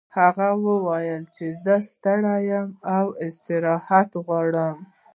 هغې 0.17 0.49
وویل 0.65 1.23
چې 1.35 1.45
زه 1.63 1.75
ستړې 1.89 2.37
یم 2.49 2.69
او 2.95 3.05
استراحت 3.25 4.09
غواړم 4.25 4.77